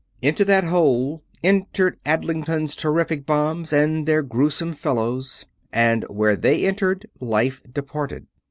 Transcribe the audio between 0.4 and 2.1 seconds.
that hole entered